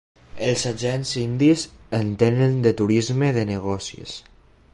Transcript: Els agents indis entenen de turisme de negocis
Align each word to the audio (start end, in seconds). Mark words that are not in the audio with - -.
Els 0.45 0.63
agents 0.69 1.11
indis 1.23 1.67
entenen 1.99 2.57
de 2.65 2.75
turisme 2.81 3.31
de 3.39 3.45
negocis 3.53 4.21